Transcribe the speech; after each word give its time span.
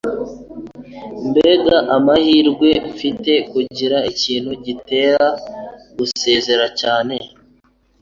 Mbega 1.29 1.75
amahirwe 1.95 2.69
mfite 2.91 3.33
kugira 3.51 3.97
ikintu 4.11 4.51
gitera 4.65 5.25
gusezera 5.97 6.65
cyane. 6.79 7.15